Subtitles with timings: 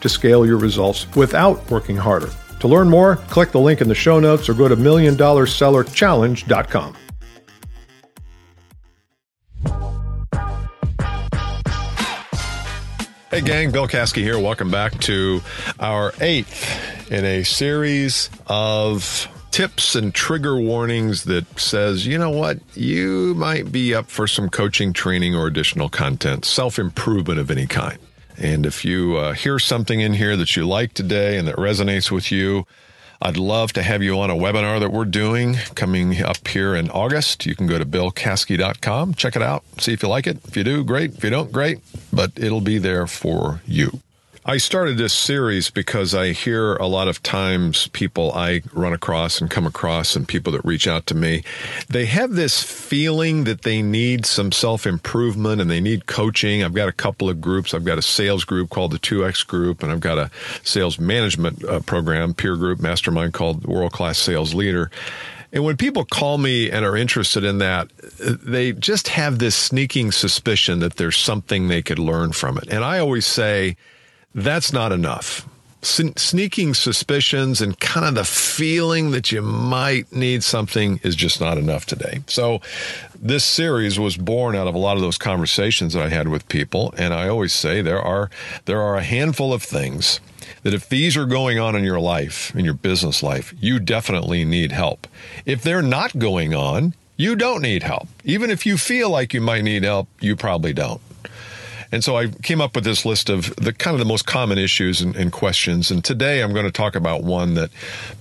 [0.00, 2.30] to scale your results without working harder.
[2.60, 6.96] To learn more, click the link in the show notes or go to milliondollarsellerchallenge.com.
[13.30, 14.38] Hey, gang, Bill Caskey here.
[14.38, 15.42] Welcome back to
[15.78, 22.58] our eighth in a series of tips and trigger warnings that says, you know what,
[22.74, 27.66] you might be up for some coaching, training, or additional content, self improvement of any
[27.66, 27.98] kind.
[28.40, 32.10] And if you uh, hear something in here that you like today and that resonates
[32.10, 32.66] with you,
[33.20, 36.88] I'd love to have you on a webinar that we're doing coming up here in
[36.90, 37.46] August.
[37.46, 40.38] You can go to billcaskey.com, check it out, see if you like it.
[40.46, 41.14] If you do, great.
[41.14, 41.80] If you don't, great.
[42.12, 44.00] But it'll be there for you.
[44.48, 49.42] I started this series because I hear a lot of times people I run across
[49.42, 51.44] and come across and people that reach out to me,
[51.90, 56.64] they have this feeling that they need some self improvement and they need coaching.
[56.64, 57.74] I've got a couple of groups.
[57.74, 60.30] I've got a sales group called the 2X group and I've got a
[60.64, 64.90] sales management uh, program, peer group mastermind called World Class Sales Leader.
[65.52, 70.10] And when people call me and are interested in that, they just have this sneaking
[70.12, 72.68] suspicion that there's something they could learn from it.
[72.70, 73.76] And I always say,
[74.34, 75.48] that's not enough.
[75.80, 81.56] Sneaking suspicions and kind of the feeling that you might need something is just not
[81.56, 82.20] enough today.
[82.26, 82.60] So,
[83.14, 86.48] this series was born out of a lot of those conversations that I had with
[86.48, 88.28] people, and I always say there are
[88.64, 90.20] there are a handful of things
[90.62, 94.44] that if these are going on in your life, in your business life, you definitely
[94.44, 95.06] need help.
[95.46, 98.08] If they're not going on, you don't need help.
[98.24, 101.00] Even if you feel like you might need help, you probably don't.
[101.90, 104.58] And so I came up with this list of the kind of the most common
[104.58, 105.90] issues and, and, questions.
[105.90, 107.70] And today I'm going to talk about one that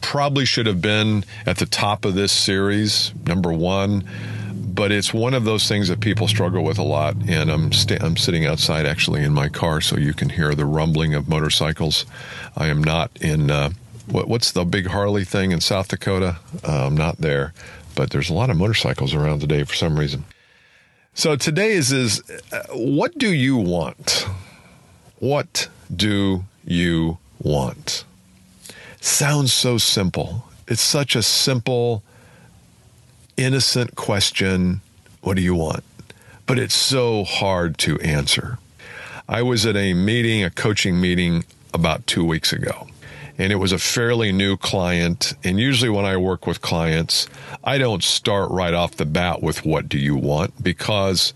[0.00, 4.08] probably should have been at the top of this series, number one.
[4.54, 7.16] But it's one of those things that people struggle with a lot.
[7.28, 10.66] And I'm, sta- I'm sitting outside actually in my car so you can hear the
[10.66, 12.04] rumbling of motorcycles.
[12.56, 13.70] I am not in, uh,
[14.06, 16.38] what, what's the big Harley thing in South Dakota?
[16.62, 17.52] Uh, I'm not there.
[17.96, 20.24] But there's a lot of motorcycles around today for some reason.
[21.16, 22.22] So today is
[22.52, 24.26] uh, what do you want?
[25.18, 28.04] What do you want?
[29.00, 30.44] Sounds so simple.
[30.68, 32.02] It's such a simple
[33.38, 34.82] innocent question,
[35.22, 35.84] what do you want?
[36.44, 38.58] But it's so hard to answer.
[39.26, 42.88] I was at a meeting, a coaching meeting about 2 weeks ago
[43.38, 45.34] and it was a fairly new client.
[45.44, 47.28] And usually, when I work with clients,
[47.64, 51.32] I don't start right off the bat with what do you want because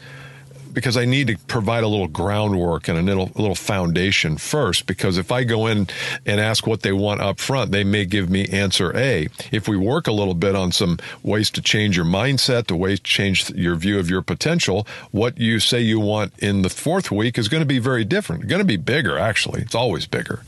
[0.72, 4.86] because I need to provide a little groundwork and a little, little foundation first.
[4.86, 5.88] Because if I go in
[6.24, 9.28] and ask what they want up front, they may give me answer A.
[9.50, 13.00] If we work a little bit on some ways to change your mindset, the ways
[13.00, 17.10] to change your view of your potential, what you say you want in the fourth
[17.10, 18.48] week is going to be very different.
[18.48, 19.62] Going to be bigger, actually.
[19.62, 20.42] It's always bigger.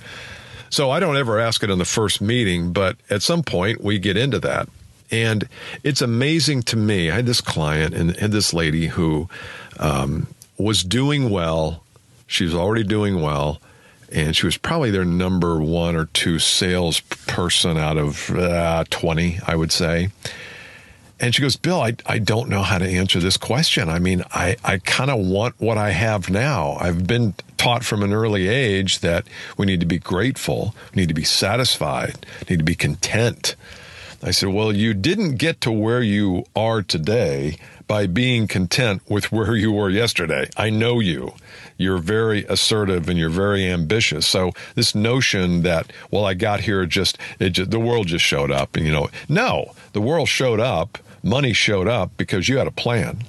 [0.73, 3.99] So I don't ever ask it in the first meeting, but at some point we
[3.99, 4.71] get into that.
[5.11, 5.47] And
[5.85, 7.11] it's amazing to me.
[7.11, 9.29] I had this client and, and this lady who
[9.79, 11.85] um, was doing well.
[12.27, 13.61] She was already doing well.
[14.11, 19.55] And she was probably their number one or two salesperson out of uh, 20, I
[19.55, 20.09] would say.
[21.21, 23.91] And she goes, Bill, I, I don't know how to answer this question.
[23.91, 26.79] I mean, I, I kind of want what I have now.
[26.81, 29.25] I've been taught from an early age that
[29.57, 33.55] we need to be grateful, we need to be satisfied, need to be content.
[34.21, 39.31] I said, Well, you didn't get to where you are today by being content with
[39.31, 40.51] where you were yesterday.
[40.57, 41.35] I know you.
[41.77, 44.27] You're very assertive and you're very ambitious.
[44.27, 48.75] So this notion that, well, I got here just, just the world just showed up
[48.77, 52.73] and you know, no, the world showed up, money showed up because you had a
[52.73, 53.23] plan.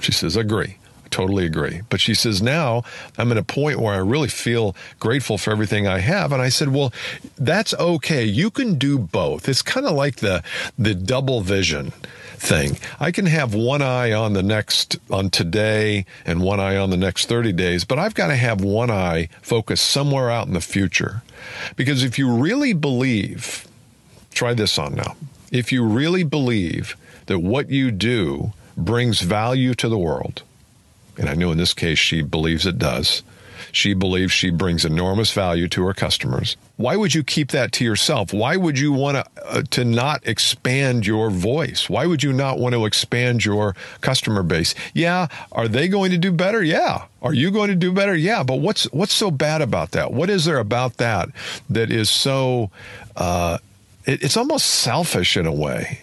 [0.00, 0.78] She says, agree
[1.14, 1.82] totally agree.
[1.90, 2.82] But she says, now
[3.16, 6.32] I'm at a point where I really feel grateful for everything I have.
[6.32, 6.92] And I said, well,
[7.38, 8.24] that's okay.
[8.24, 9.48] You can do both.
[9.48, 10.42] It's kind of like the,
[10.76, 11.92] the double vision
[12.34, 12.78] thing.
[12.98, 16.96] I can have one eye on the next, on today and one eye on the
[16.96, 20.60] next 30 days, but I've got to have one eye focused somewhere out in the
[20.60, 21.22] future.
[21.76, 23.68] Because if you really believe,
[24.32, 25.14] try this on now.
[25.52, 26.96] If you really believe
[27.26, 30.42] that what you do brings value to the world,
[31.18, 33.22] and I know in this case she believes it does.
[33.72, 36.56] She believes she brings enormous value to her customers.
[36.76, 38.32] Why would you keep that to yourself?
[38.32, 41.90] Why would you want to uh, to not expand your voice?
[41.90, 44.76] Why would you not want to expand your customer base?
[44.92, 46.62] Yeah, are they going to do better?
[46.62, 47.06] Yeah.
[47.20, 48.14] Are you going to do better?
[48.14, 48.44] Yeah.
[48.44, 50.12] But what's what's so bad about that?
[50.12, 51.30] What is there about that
[51.70, 52.70] that is so?
[53.16, 53.58] Uh,
[54.04, 56.00] it, it's almost selfish in a way.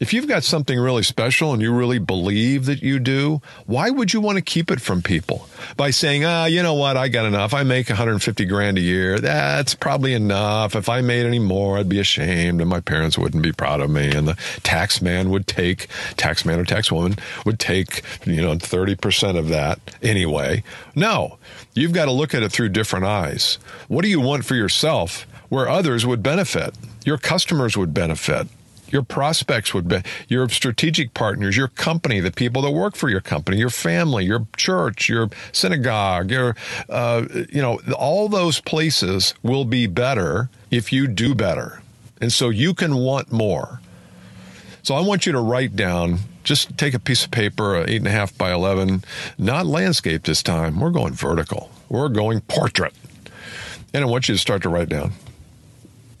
[0.00, 4.14] If you've got something really special and you really believe that you do, why would
[4.14, 5.46] you want to keep it from people?
[5.76, 7.52] By saying, ah, you know what, I got enough.
[7.52, 9.18] I make 150 grand a year.
[9.18, 10.74] That's probably enough.
[10.74, 13.90] If I made any more, I'd be ashamed and my parents wouldn't be proud of
[13.90, 14.10] me.
[14.10, 18.54] And the tax man would take, tax man or tax woman would take, you know,
[18.54, 20.62] 30% of that anyway.
[20.94, 21.36] No,
[21.74, 23.58] you've got to look at it through different eyes.
[23.88, 26.74] What do you want for yourself where others would benefit?
[27.04, 28.48] Your customers would benefit
[28.92, 33.20] your prospects would be your strategic partners, your company, the people that work for your
[33.20, 36.56] company, your family, your church, your synagogue, your,
[36.88, 41.82] uh, you know, all those places will be better if you do better.
[42.20, 43.80] And so you can want more.
[44.82, 48.06] So I want you to write down, just take a piece of paper, eight and
[48.06, 49.04] a half by 11,
[49.38, 50.80] not landscape this time.
[50.80, 51.70] We're going vertical.
[51.88, 52.94] We're going portrait.
[53.92, 55.12] And I want you to start to write down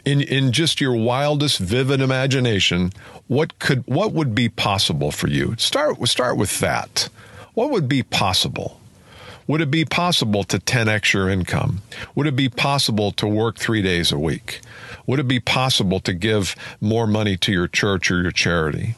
[0.04, 2.92] in in just your wildest vivid imagination
[3.28, 5.54] what could what would be possible for you?
[5.58, 7.08] Start start with that.
[7.54, 8.80] What would be possible?
[9.46, 11.82] Would it be possible to 10x your income?
[12.14, 14.60] Would it be possible to work 3 days a week?
[15.06, 18.94] Would it be possible to give more money to your church or your charity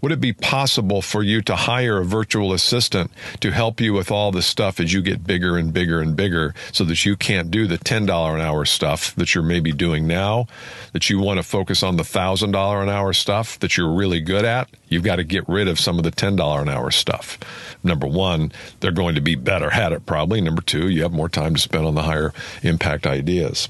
[0.00, 3.10] would it be possible for you to hire a virtual assistant
[3.40, 6.54] to help you with all this stuff as you get bigger and bigger and bigger
[6.72, 10.46] so that you can't do the $10 an hour stuff that you're maybe doing now,
[10.92, 14.44] that you want to focus on the $1,000 an hour stuff that you're really good
[14.44, 14.68] at?
[14.88, 17.38] You've got to get rid of some of the $10 an hour stuff.
[17.82, 20.40] Number one, they're going to be better at it probably.
[20.40, 22.32] Number two, you have more time to spend on the higher
[22.62, 23.68] impact ideas.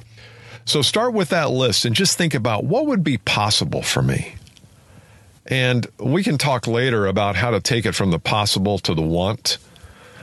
[0.65, 4.35] So start with that list and just think about what would be possible for me.
[5.49, 9.03] And we can talk later about how to take it from the possible to the
[9.03, 9.59] want,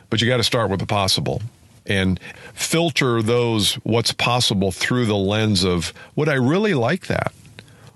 [0.09, 1.41] but you got to start with the possible
[1.87, 2.19] and
[2.53, 7.33] filter those what's possible through the lens of would I really like that?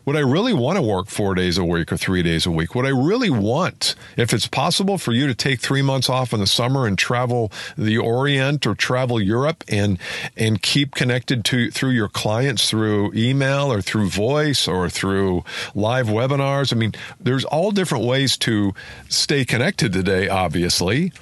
[0.09, 2.73] Would I really want to work four days a week or three days a week?
[2.73, 6.39] Would I really want, if it's possible for you to take three months off in
[6.39, 10.00] the summer and travel the Orient or travel Europe and
[10.35, 15.44] and keep connected to through your clients through email or through voice or through
[15.75, 16.73] live webinars?
[16.73, 18.73] I mean, there's all different ways to
[19.09, 21.13] stay connected today, obviously.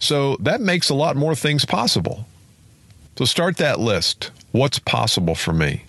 [0.00, 2.26] So that makes a lot more things possible.
[3.16, 4.32] So start that list.
[4.50, 5.84] What's possible for me?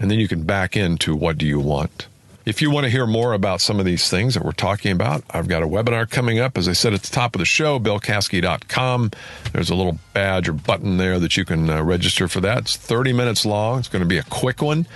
[0.00, 2.08] And then you can back into what do you want.
[2.46, 5.22] If you want to hear more about some of these things that we're talking about,
[5.30, 6.56] I've got a webinar coming up.
[6.56, 9.10] As I said at the top of the show, billcaskey.com.
[9.52, 12.58] There's a little badge or button there that you can uh, register for that.
[12.58, 13.78] It's 30 minutes long.
[13.78, 14.86] It's going to be a quick one,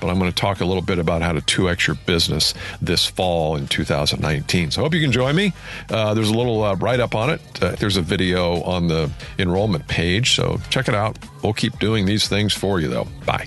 [0.00, 3.06] but I'm going to talk a little bit about how to 2x your business this
[3.06, 4.70] fall in 2019.
[4.70, 5.52] So I hope you can join me.
[5.90, 7.40] Uh, there's a little uh, write up on it.
[7.62, 11.18] Uh, there's a video on the enrollment page, so check it out.
[11.42, 13.06] We'll keep doing these things for you, though.
[13.26, 13.46] Bye.